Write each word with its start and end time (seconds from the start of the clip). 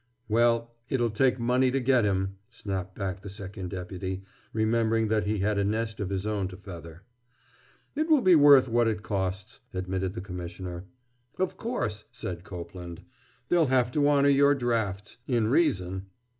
"Well, 0.27 0.73
it'll 0.89 1.11
take 1.11 1.39
money 1.39 1.69
to 1.69 1.79
get 1.79 2.05
him," 2.05 2.37
snapped 2.49 2.95
back 2.97 3.21
the 3.21 3.29
Second 3.29 3.69
Deputy, 3.69 4.23
remembering 4.51 5.09
that 5.09 5.25
he 5.27 5.37
had 5.37 5.59
a 5.59 5.63
nest 5.63 5.99
of 5.99 6.09
his 6.09 6.25
own 6.25 6.47
to 6.47 6.57
feather. 6.57 7.03
"It 7.95 8.09
will 8.09 8.21
be 8.23 8.33
worth 8.33 8.67
what 8.67 8.87
it 8.87 9.03
costs," 9.03 9.59
admitted 9.75 10.15
the 10.15 10.19
Commissioner. 10.21 10.85
"Of 11.37 11.55
course," 11.55 12.05
said 12.11 12.43
Copeland, 12.43 13.03
"they'll 13.49 13.67
have 13.67 13.91
to 13.91 14.07
honor 14.07 14.29
your 14.29 14.55
drafts—in 14.55 15.49
reason." 15.51 16.07